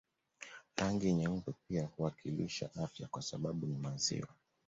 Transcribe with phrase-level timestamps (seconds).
[0.75, 4.27] Rangi nyeupe pia huwakilisha afya kwa sababu ni maziwa